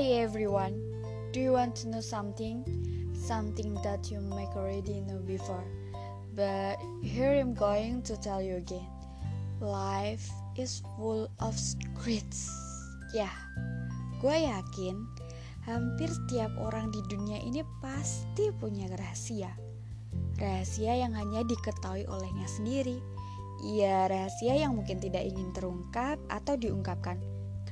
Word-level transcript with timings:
Hi 0.00 0.24
everyone, 0.24 0.80
do 1.28 1.44
you 1.44 1.52
want 1.52 1.76
to 1.84 1.92
know 1.92 2.00
something? 2.00 2.64
Something 3.12 3.76
that 3.84 4.08
you 4.08 4.16
might 4.24 4.48
already 4.56 5.04
know 5.04 5.20
before. 5.20 5.60
But 6.32 6.80
here 7.04 7.36
I'm 7.36 7.52
going 7.52 8.00
to 8.08 8.16
tell 8.16 8.40
you 8.40 8.64
again. 8.64 8.88
Life 9.60 10.24
is 10.56 10.80
full 10.96 11.28
of 11.36 11.52
secrets. 11.52 12.48
Ya, 13.12 13.28
yeah, 13.28 13.36
gue 14.24 14.48
yakin 14.48 15.04
hampir 15.68 16.08
setiap 16.08 16.48
orang 16.56 16.88
di 16.96 17.04
dunia 17.12 17.36
ini 17.44 17.60
pasti 17.84 18.48
punya 18.56 18.88
rahasia. 18.96 19.52
Rahasia 20.40 20.96
yang 20.96 21.12
hanya 21.12 21.44
diketahui 21.44 22.08
olehnya 22.08 22.48
sendiri. 22.48 23.04
Ya, 23.68 24.08
rahasia 24.08 24.64
yang 24.64 24.80
mungkin 24.80 24.96
tidak 24.96 25.28
ingin 25.28 25.52
terungkap 25.52 26.16
atau 26.32 26.56
diungkapkan 26.56 27.20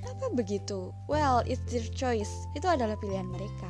Kenapa 0.09 0.33
begitu? 0.33 0.89
Well, 1.05 1.45
it's 1.45 1.61
their 1.69 1.85
choice. 1.85 2.33
Itu 2.57 2.65
adalah 2.65 2.97
pilihan 2.97 3.29
mereka. 3.29 3.69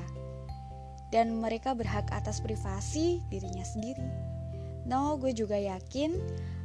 Dan 1.10 1.42
mereka 1.42 1.74
berhak 1.74 2.06
atas 2.14 2.38
privasi 2.38 3.18
dirinya 3.26 3.66
sendiri. 3.66 4.06
No, 4.86 5.18
gue 5.18 5.34
juga 5.34 5.58
yakin 5.58 6.14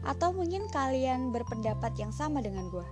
atau 0.05 0.30
mungkin 0.30 0.70
kalian 0.70 1.34
berpendapat 1.34 1.90
yang 1.98 2.14
sama 2.14 2.45
dengan 2.45 2.70
gue 2.70 2.86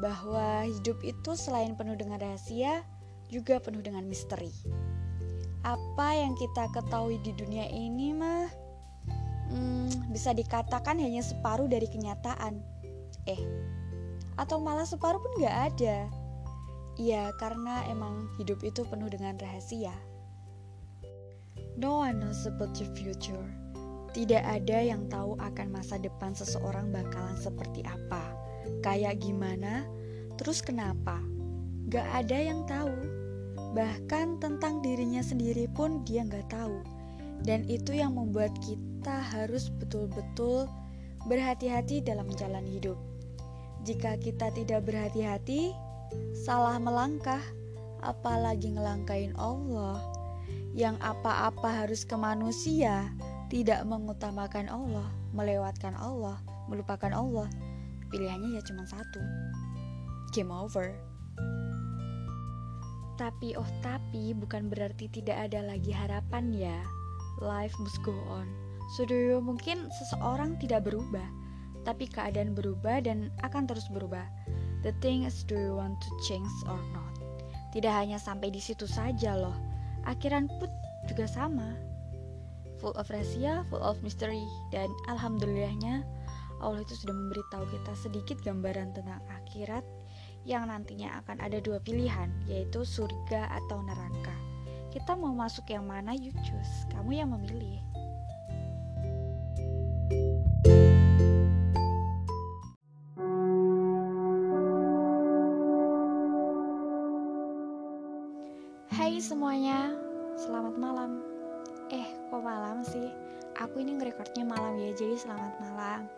bahwa 0.00 0.64
hidup 0.64 1.04
itu 1.04 1.36
selain 1.36 1.76
penuh 1.76 2.00
dengan 2.00 2.16
rahasia 2.16 2.80
juga 3.28 3.60
penuh 3.60 3.84
dengan 3.84 4.08
misteri. 4.08 4.48
Apa 5.68 6.16
yang 6.16 6.32
kita 6.32 6.72
ketahui 6.72 7.20
di 7.20 7.36
dunia 7.36 7.68
ini 7.68 8.16
mah 8.16 8.48
hmm, 9.52 10.16
bisa 10.16 10.32
dikatakan 10.32 10.96
hanya 10.96 11.20
separuh 11.20 11.68
dari 11.68 11.92
kenyataan. 11.92 12.56
Eh, 13.28 13.42
atau 14.36 14.60
malah 14.60 14.84
separuh 14.84 15.20
pun 15.20 15.32
gak 15.40 15.74
ada. 15.74 16.08
Ya, 16.96 17.28
karena 17.36 17.84
emang 17.92 18.32
hidup 18.40 18.64
itu 18.64 18.80
penuh 18.88 19.12
dengan 19.12 19.36
rahasia. 19.36 19.92
No 21.76 22.00
one 22.00 22.24
knows 22.24 22.48
about 22.48 22.72
the 22.72 22.88
future. 22.96 23.44
Tidak 24.16 24.40
ada 24.40 24.80
yang 24.80 25.12
tahu 25.12 25.36
akan 25.36 25.76
masa 25.76 26.00
depan 26.00 26.32
seseorang 26.32 26.88
bakalan 26.88 27.36
seperti 27.36 27.84
apa, 27.84 28.32
kayak 28.80 29.20
gimana, 29.20 29.84
terus 30.40 30.64
kenapa. 30.64 31.20
Gak 31.92 32.24
ada 32.24 32.38
yang 32.40 32.64
tahu. 32.64 32.96
Bahkan 33.76 34.40
tentang 34.40 34.80
dirinya 34.80 35.20
sendiri 35.20 35.68
pun 35.68 36.00
dia 36.08 36.24
gak 36.24 36.48
tahu. 36.48 36.80
Dan 37.44 37.68
itu 37.68 37.92
yang 37.92 38.16
membuat 38.16 38.56
kita 38.64 39.20
harus 39.20 39.68
betul-betul 39.68 40.64
berhati-hati 41.28 42.00
dalam 42.00 42.32
jalan 42.40 42.64
hidup. 42.64 42.96
Jika 43.86 44.18
kita 44.18 44.50
tidak 44.50 44.82
berhati-hati, 44.82 45.70
salah 46.34 46.74
melangkah, 46.82 47.38
apalagi 48.02 48.74
ngelangkain 48.74 49.30
Allah, 49.38 50.02
yang 50.74 50.98
apa-apa 50.98 51.86
harus 51.86 52.02
ke 52.02 52.18
manusia, 52.18 53.14
tidak 53.46 53.86
mengutamakan 53.86 54.66
Allah, 54.66 55.06
melewatkan 55.30 55.94
Allah, 55.94 56.42
melupakan 56.66 57.14
Allah. 57.14 57.46
Pilihannya 58.10 58.58
ya 58.58 58.62
cuma 58.66 58.82
satu. 58.90 59.22
Game 60.34 60.50
over. 60.50 60.90
Tapi 63.14 63.54
oh 63.54 63.70
tapi 63.86 64.34
bukan 64.34 64.66
berarti 64.66 65.06
tidak 65.14 65.46
ada 65.46 65.62
lagi 65.62 65.94
harapan 65.94 66.50
ya. 66.50 66.78
Life 67.38 67.78
must 67.78 68.02
go 68.02 68.18
on. 68.26 68.50
Sudah 68.98 69.38
mungkin 69.38 69.86
seseorang 69.94 70.58
tidak 70.58 70.90
berubah, 70.90 71.26
tapi 71.86 72.10
keadaan 72.10 72.52
berubah 72.52 73.06
dan 73.06 73.30
akan 73.46 73.70
terus 73.70 73.86
berubah. 73.94 74.26
The 74.82 74.90
thing 74.98 75.22
is, 75.22 75.46
do 75.46 75.54
you 75.54 75.78
want 75.78 76.02
to 76.02 76.10
change 76.26 76.50
or 76.66 76.78
not? 76.90 77.14
Tidak 77.70 77.90
hanya 77.90 78.18
sampai 78.18 78.50
di 78.50 78.58
situ 78.58 78.90
saja 78.90 79.38
loh. 79.38 79.54
Akhiran 80.02 80.50
put 80.58 80.70
juga 81.06 81.30
sama. 81.30 81.78
Full 82.82 82.92
of 82.98 83.08
rahasia, 83.08 83.64
full 83.70 83.80
of 83.80 84.02
mystery, 84.04 84.44
dan 84.74 84.90
alhamdulillahnya 85.08 86.04
Allah 86.60 86.82
itu 86.82 86.94
sudah 86.96 87.14
memberitahu 87.14 87.64
kita 87.68 87.92
sedikit 87.96 88.38
gambaran 88.44 88.96
tentang 88.96 89.20
akhirat 89.28 89.84
yang 90.46 90.70
nantinya 90.70 91.20
akan 91.24 91.42
ada 91.42 91.58
dua 91.58 91.82
pilihan, 91.82 92.30
yaitu 92.46 92.86
surga 92.86 93.50
atau 93.64 93.82
neraka. 93.82 94.34
Kita 94.94 95.12
mau 95.18 95.34
masuk 95.36 95.68
yang 95.68 95.84
mana, 95.84 96.16
you 96.16 96.32
choose. 96.46 96.72
Kamu 96.94 97.12
yang 97.12 97.34
memilih. 97.34 97.82
Eh, 111.86 112.06
kok 112.26 112.42
malam 112.42 112.82
sih? 112.82 113.14
Aku 113.62 113.78
ini 113.78 113.94
ngerekordnya 113.94 114.42
malam 114.42 114.74
ya, 114.74 114.90
jadi 114.90 115.14
selamat 115.22 115.54
malam. 115.62 116.10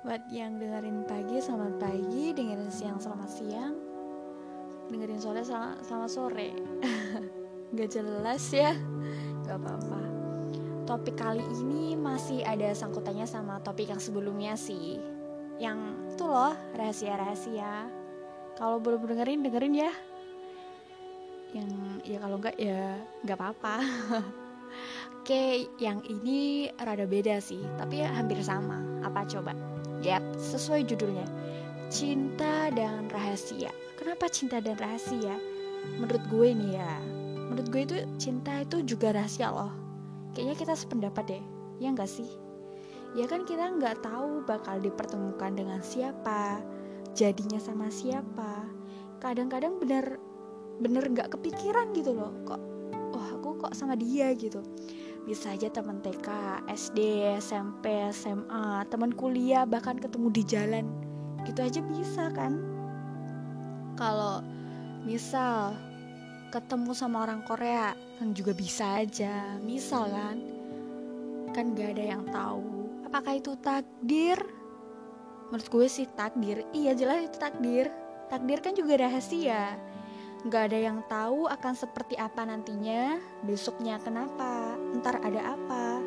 Buat 0.00 0.24
yang 0.32 0.56
dengerin 0.56 1.04
pagi, 1.04 1.36
selamat 1.36 1.76
pagi. 1.76 2.32
Dengerin 2.32 2.72
siang, 2.72 2.96
selamat 2.96 3.28
siang. 3.28 3.76
Dengerin 4.88 5.20
sore, 5.20 5.44
selamat, 5.44 5.84
selamat 5.84 6.10
sore. 6.10 6.50
Gak 7.76 7.88
jelas 7.92 8.44
ya, 8.52 8.72
gak 9.48 9.56
apa-apa. 9.60 10.00
Topik 10.88 11.16
kali 11.16 11.44
ini 11.60 11.96
masih 11.96 12.44
ada 12.44 12.72
sangkutannya 12.76 13.24
sama 13.24 13.60
topik 13.64 13.88
yang 13.88 14.00
sebelumnya 14.00 14.56
sih. 14.60 15.00
Yang 15.56 15.96
itu 16.12 16.24
loh, 16.28 16.52
rahasia-rahasia. 16.76 17.88
Kalau 18.60 18.76
belum 18.76 19.08
dengerin, 19.08 19.40
dengerin 19.40 19.88
ya 19.88 19.92
yang 21.52 21.68
ya 22.00 22.16
kalau 22.16 22.40
enggak 22.40 22.56
ya 22.56 22.96
nggak 23.28 23.36
apa-apa 23.36 23.76
oke 25.20 25.70
yang 25.78 26.02
ini 26.06 26.70
rada 26.80 27.06
beda 27.06 27.38
sih 27.38 27.62
tapi 27.78 28.02
ya 28.04 28.10
hampir 28.12 28.38
sama. 28.42 28.80
Apa 29.02 29.26
coba? 29.26 29.52
Yap 30.02 30.22
sesuai 30.38 30.86
judulnya. 30.86 31.26
Cinta 31.92 32.72
dan 32.74 33.06
rahasia. 33.12 33.70
Kenapa 34.00 34.26
cinta 34.32 34.58
dan 34.58 34.74
rahasia? 34.80 35.36
Menurut 35.98 36.22
gue 36.32 36.48
nih 36.54 36.72
ya. 36.78 36.94
Menurut 37.52 37.68
gue 37.68 37.82
itu 37.84 37.96
cinta 38.16 38.64
itu 38.64 38.82
juga 38.82 39.12
rahasia 39.12 39.52
loh. 39.52 39.72
Kayaknya 40.32 40.56
kita 40.56 40.74
sependapat 40.74 41.24
deh. 41.28 41.44
Ya 41.78 41.92
enggak 41.92 42.08
sih? 42.08 42.26
Ya 43.12 43.28
kan 43.28 43.44
kita 43.44 43.76
nggak 43.76 44.00
tahu 44.00 44.40
bakal 44.48 44.80
dipertemukan 44.80 45.52
dengan 45.52 45.84
siapa 45.84 46.64
jadinya 47.12 47.60
sama 47.60 47.92
siapa. 47.92 48.64
Kadang-kadang 49.20 49.76
benar 49.76 50.16
bener 50.80 51.04
nggak 51.12 51.36
kepikiran 51.36 51.92
gitu 51.92 52.16
loh. 52.16 52.32
Kok 52.48 52.60
aku 53.42 53.58
kok 53.58 53.74
sama 53.74 53.98
dia 53.98 54.30
gitu. 54.38 54.62
Bisa 55.26 55.50
aja 55.50 55.66
teman 55.66 55.98
TK, 55.98 56.30
SD, 56.70 57.26
SMP, 57.42 57.90
SMA, 58.14 58.86
teman 58.86 59.10
kuliah 59.10 59.66
bahkan 59.66 59.98
ketemu 59.98 60.30
di 60.30 60.42
jalan. 60.46 60.86
Gitu 61.42 61.58
aja 61.58 61.82
bisa 61.82 62.30
kan? 62.30 62.62
Kalau 63.98 64.46
misal 65.02 65.74
ketemu 66.54 66.94
sama 66.94 67.26
orang 67.26 67.42
Korea 67.42 67.98
kan 68.22 68.30
juga 68.30 68.54
bisa 68.54 69.02
aja. 69.02 69.58
Misal 69.58 70.06
kan? 70.06 70.38
Kan 71.50 71.74
gak 71.74 71.98
ada 71.98 72.04
yang 72.14 72.22
tahu. 72.30 72.86
Apakah 73.10 73.42
itu 73.42 73.58
takdir? 73.58 74.38
Menurut 75.50 75.66
gue 75.66 75.86
sih 75.90 76.06
takdir. 76.14 76.62
Iya 76.70 76.94
jelas 76.94 77.26
itu 77.26 77.42
takdir. 77.42 77.90
Takdir 78.30 78.58
kan 78.62 78.72
juga 78.78 79.02
rahasia 79.02 79.91
Gak 80.42 80.74
ada 80.74 80.78
yang 80.90 80.98
tahu 81.06 81.46
akan 81.46 81.74
seperti 81.78 82.18
apa 82.18 82.42
nantinya, 82.42 83.14
besoknya 83.46 84.02
kenapa, 84.02 84.74
ntar 84.98 85.22
ada 85.22 85.54
apa. 85.54 86.02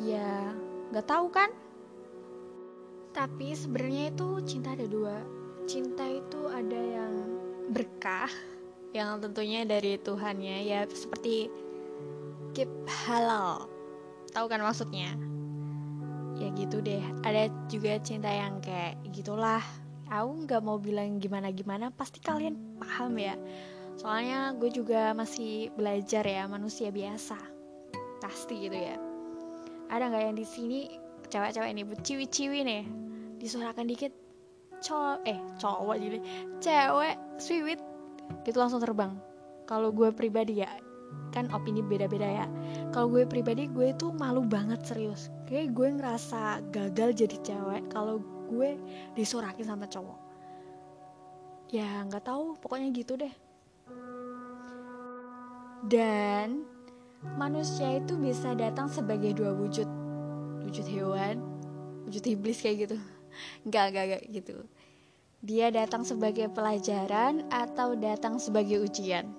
Ya, 0.00 0.56
gak 0.88 1.04
tahu 1.04 1.28
kan? 1.28 1.52
Tapi 3.12 3.52
sebenarnya 3.52 4.08
itu 4.08 4.40
cinta 4.48 4.72
ada 4.72 4.88
dua. 4.88 5.20
Cinta 5.68 6.08
itu 6.08 6.48
ada 6.48 6.80
yang 6.80 7.12
berkah, 7.68 8.32
yang 8.96 9.20
tentunya 9.20 9.68
dari 9.68 10.00
Tuhannya 10.00 10.64
ya 10.64 10.88
seperti 10.88 11.52
keep 12.56 12.72
halal. 13.04 13.68
Tahu 14.32 14.48
kan 14.48 14.64
maksudnya? 14.64 15.12
Ya 16.40 16.48
gitu 16.56 16.80
deh. 16.80 17.04
Ada 17.20 17.52
juga 17.68 18.00
cinta 18.00 18.32
yang 18.32 18.64
kayak 18.64 18.96
gitulah 19.12 19.60
aku 20.10 20.44
nggak 20.44 20.62
mau 20.66 20.76
bilang 20.76 21.22
gimana-gimana 21.22 21.94
pasti 21.94 22.18
kalian 22.18 22.58
paham 22.82 23.14
ya. 23.16 23.38
Soalnya 23.94 24.52
gue 24.58 24.70
juga 24.74 25.14
masih 25.14 25.70
belajar 25.78 26.26
ya 26.26 26.50
manusia 26.50 26.90
biasa. 26.90 27.38
Pasti 28.18 28.66
gitu 28.66 28.74
ya. 28.74 28.98
Ada 29.88 30.10
nggak 30.10 30.22
yang 30.26 30.36
di 30.36 30.46
sini 30.46 30.80
cewek-cewek 31.30 31.70
ini 31.70 31.82
ciwi-ciwi 31.86 32.58
nih 32.66 32.84
disuarakan 33.38 33.86
dikit 33.88 34.12
cowok 34.80 35.18
eh 35.24 35.38
cowok 35.60 35.96
jadi 35.96 36.18
cewek 36.58 37.16
sweet 37.38 37.80
gitu 38.42 38.56
langsung 38.58 38.82
terbang. 38.82 39.14
Kalau 39.70 39.94
gue 39.94 40.10
pribadi 40.10 40.66
ya 40.66 40.70
kan 41.30 41.46
opini 41.54 41.82
beda-beda 41.82 42.26
ya. 42.26 42.46
Kalau 42.90 43.06
gue 43.10 43.22
pribadi 43.26 43.70
gue 43.70 43.94
tuh 43.94 44.10
malu 44.10 44.42
banget 44.42 44.82
serius. 44.82 45.30
Kayak 45.46 45.74
gue 45.78 45.88
ngerasa 45.98 46.62
gagal 46.74 47.14
jadi 47.14 47.36
cewek 47.46 47.82
kalau 47.94 48.18
gue 48.50 48.70
disorakin 49.14 49.70
sama 49.70 49.86
cowok. 49.86 50.18
Ya 51.70 52.02
nggak 52.02 52.26
tahu 52.26 52.58
pokoknya 52.58 52.90
gitu 52.90 53.14
deh. 53.14 53.30
Dan 55.86 56.66
manusia 57.38 58.02
itu 58.02 58.18
bisa 58.18 58.52
datang 58.58 58.90
sebagai 58.90 59.30
dua 59.38 59.54
wujud. 59.54 59.86
Wujud 60.66 60.86
hewan 60.90 61.60
wujud 62.10 62.26
iblis 62.26 62.58
kayak 62.58 62.90
gitu. 62.90 62.98
Nggak 63.70 63.84
nggak 63.94 64.04
nggak 64.10 64.22
gitu. 64.34 64.56
Dia 65.40 65.70
datang 65.70 66.02
sebagai 66.02 66.50
pelajaran 66.50 67.46
atau 67.48 67.94
datang 67.94 68.42
sebagai 68.42 68.82
ujian. 68.82 69.30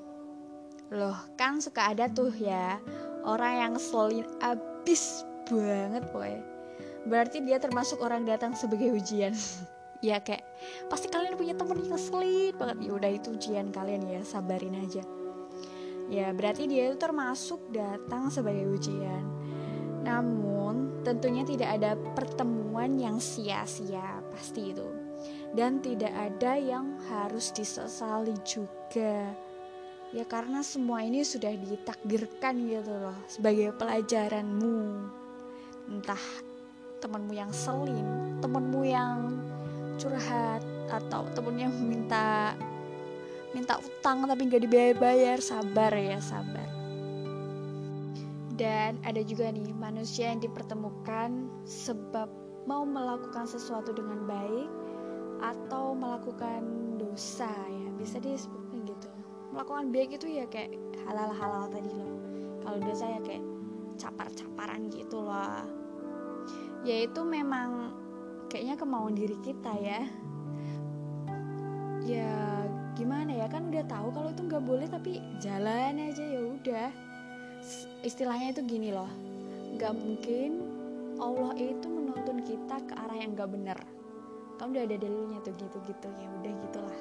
Loh 0.88 1.20
kan 1.36 1.60
suka 1.60 1.92
ada 1.92 2.08
tuh 2.08 2.32
ya 2.34 2.80
orang 3.28 3.54
yang 3.60 3.74
selin 3.78 4.26
abis 4.42 5.28
banget 5.46 6.04
boy 6.10 6.51
berarti 7.08 7.42
dia 7.42 7.58
termasuk 7.58 8.02
orang 8.02 8.26
datang 8.26 8.54
sebagai 8.54 8.94
ujian 8.94 9.34
ya 10.06 10.22
kayak 10.22 10.46
pasti 10.90 11.10
kalian 11.10 11.38
punya 11.38 11.54
temen 11.54 11.78
yang 11.82 11.94
ngeselin 11.94 12.54
banget 12.58 12.78
ya 12.82 12.92
udah 12.98 13.12
itu 13.12 13.28
ujian 13.34 13.70
kalian 13.70 14.02
ya 14.06 14.22
sabarin 14.26 14.78
aja 14.82 15.06
ya 16.12 16.36
berarti 16.36 16.68
dia 16.68 16.92
itu 16.92 17.00
termasuk 17.00 17.72
datang 17.72 18.28
sebagai 18.28 18.68
ujian. 18.68 19.24
Namun, 20.02 21.06
tentunya 21.06 21.46
tidak 21.46 21.78
ada 21.78 21.94
pertemuan 22.18 22.98
yang 22.98 23.22
sia-sia, 23.22 24.20
pasti 24.34 24.74
itu. 24.76 24.88
Dan 25.54 25.80
tidak 25.80 26.12
ada 26.12 26.58
yang 26.58 26.98
harus 27.08 27.54
disesali 27.54 28.34
juga. 28.42 29.30
Ya 30.12 30.28
karena 30.28 30.60
semua 30.60 31.08
ini 31.08 31.24
sudah 31.24 31.56
ditakdirkan 31.56 32.68
gitu 32.68 32.92
loh 32.92 33.16
sebagai 33.32 33.72
pelajaranmu. 33.80 35.08
Entah 35.88 36.20
temanmu 37.02 37.34
yang 37.34 37.50
selin, 37.50 38.38
temanmu 38.40 38.86
yang 38.86 39.42
curhat 39.98 40.62
atau 40.88 41.26
temenmu 41.34 41.60
yang 41.66 41.74
minta 41.82 42.54
minta 43.52 43.82
utang 43.82 44.24
tapi 44.30 44.48
nggak 44.48 44.64
dibayar-bayar. 44.70 45.42
Sabar 45.42 45.92
ya 45.98 46.22
sabar. 46.22 46.70
Dan 48.56 49.02
ada 49.02 49.20
juga 49.26 49.50
nih 49.50 49.74
manusia 49.74 50.30
yang 50.30 50.40
dipertemukan 50.40 51.50
sebab 51.66 52.30
mau 52.70 52.86
melakukan 52.86 53.50
sesuatu 53.50 53.90
dengan 53.90 54.30
baik 54.30 54.70
atau 55.42 55.98
melakukan 55.98 56.62
dosa 57.02 57.50
ya. 57.50 57.88
Bisa 57.98 58.22
disebutkan 58.22 58.86
gitu. 58.86 59.10
Melakukan 59.52 59.90
baik 59.90 60.22
itu 60.22 60.30
ya 60.30 60.46
kayak 60.46 60.78
halal-halal 61.10 61.68
tadi 61.74 61.90
loh. 61.90 62.14
Kalau 62.62 62.78
dosa 62.78 63.06
ya 63.10 63.20
kayak 63.26 63.44
capar-caparan 63.98 64.88
gitu 64.94 65.18
loh 65.20 65.81
ya 66.82 67.06
itu 67.06 67.22
memang 67.22 67.94
kayaknya 68.50 68.76
kemauan 68.78 69.16
diri 69.16 69.38
kita 69.42 69.72
ya. 69.78 70.02
Ya 72.02 72.66
gimana 72.98 73.32
ya? 73.32 73.46
Kan 73.48 73.70
udah 73.70 73.86
tahu 73.86 74.10
kalau 74.12 74.30
itu 74.34 74.42
nggak 74.46 74.66
boleh 74.66 74.88
tapi 74.90 75.22
jalan 75.40 76.02
aja 76.02 76.24
ya 76.26 76.42
udah. 76.42 76.90
Istilahnya 78.02 78.58
itu 78.58 78.62
gini 78.66 78.90
loh. 78.90 79.10
Nggak 79.78 79.94
mungkin 79.96 80.50
Allah 81.22 81.54
itu 81.58 81.86
menuntun 81.86 82.42
kita 82.42 82.82
ke 82.90 82.94
arah 82.98 83.18
yang 83.18 83.38
nggak 83.38 83.52
bener 83.54 83.80
kan 84.62 84.78
udah 84.78 84.86
ada 84.86 84.94
dalilnya 84.94 85.42
tuh 85.42 85.58
gitu 85.58 85.78
gitu 85.90 86.08
ya 86.22 86.30
udah 86.38 86.54
gitulah. 86.70 87.00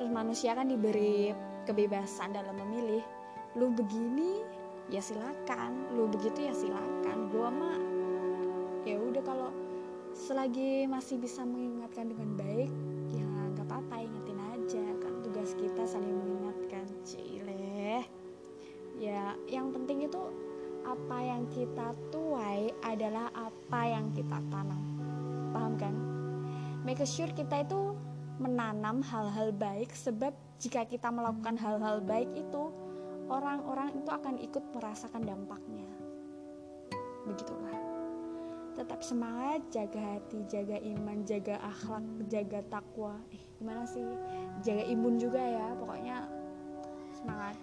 Terus 0.00 0.08
manusia 0.08 0.56
kan 0.56 0.64
diberi 0.64 1.28
kebebasan 1.68 2.32
dalam 2.32 2.56
memilih. 2.56 3.04
Lu 3.60 3.68
begini 3.68 4.40
ya 4.88 5.04
silakan. 5.04 5.92
Lu 5.92 6.08
begitu 6.08 6.48
ya 6.48 6.56
silakan. 6.56 7.28
Gua 7.28 7.52
mah 7.52 7.76
selagi 10.28 10.84
masih 10.84 11.16
bisa 11.16 11.40
mengingatkan 11.40 12.12
dengan 12.12 12.36
baik 12.36 12.68
ya 13.16 13.24
nggak 13.24 13.64
apa-apa 13.64 14.04
ingetin 14.04 14.36
tugas 15.24 15.56
kita 15.56 15.88
saling 15.88 16.12
mengingatkan 16.12 16.84
cile. 17.00 18.04
Ya 19.00 19.32
yang 19.48 19.72
penting 19.72 20.04
itu 20.04 20.20
apa 20.84 21.24
yang 21.24 21.48
kita 21.48 21.96
tuai 22.12 22.68
adalah 22.84 23.32
apa 23.32 23.80
yang 23.88 24.12
kita 24.12 24.36
tanam. 24.52 24.82
Paham 25.56 25.80
kan? 25.80 25.94
Make 26.84 27.00
sure 27.08 27.32
kita 27.32 27.64
itu 27.64 27.96
menanam 28.36 29.00
hal-hal 29.00 29.56
baik 29.56 29.96
sebab 29.96 30.36
jika 30.60 30.84
kita 30.84 31.08
melakukan 31.08 31.56
hal-hal 31.56 32.04
baik 32.04 32.28
itu 32.36 32.68
orang-orang 33.32 33.96
itu 33.96 34.10
akan 34.12 34.36
ikut 34.44 34.64
merasakan 34.76 35.24
dampaknya. 35.24 35.88
Begitulah 37.24 37.87
tetap 38.78 39.02
semangat 39.02 39.66
jaga 39.74 39.98
hati 39.98 40.38
jaga 40.46 40.78
iman 40.78 41.26
jaga 41.26 41.58
akhlak 41.66 42.06
jaga 42.30 42.62
takwa. 42.70 43.18
Eh 43.34 43.42
gimana 43.58 43.82
sih? 43.82 44.06
Jaga 44.62 44.86
imun 44.86 45.18
juga 45.18 45.42
ya 45.42 45.74
pokoknya 45.74 46.30
semangat 47.10 47.58